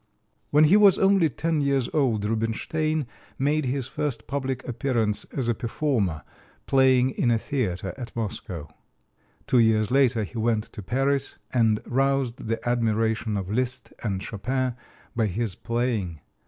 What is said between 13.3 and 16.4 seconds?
of Liszt and Chopin by his playing.